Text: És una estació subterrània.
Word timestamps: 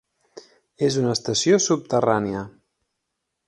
És 0.87 0.97
una 1.01 1.11
estació 1.17 1.59
subterrània. 1.67 2.43